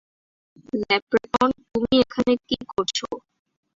Leprechaun, 0.79 1.49
তুমি 1.65 1.93
এখানে 2.03 2.33
কী 2.47 2.57
করছো? 2.71 3.07